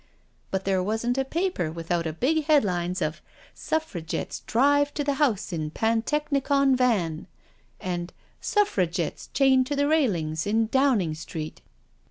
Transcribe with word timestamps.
But 0.49 0.65
there 0.65 0.81
wasn't 0.81 1.19
a 1.19 1.23
paper 1.23 1.71
without 1.71 2.19
big 2.19 2.45
headlines 2.45 3.03
of' 3.03 3.21
Suffragettes 3.69 4.39
drive 4.47 4.91
to 4.95 5.03
the 5.03 5.13
House 5.21 5.53
in 5.53 5.69
Pantechnicon 5.69 6.75
Van/ 6.75 7.27
and' 7.79 8.11
Suffragettes 8.51 9.29
chained 9.35 9.67
to 9.67 9.75
the 9.75 9.87
railings 9.87 10.47
in 10.47 10.65
Downing 10.65 11.13
Street.' 11.13 11.61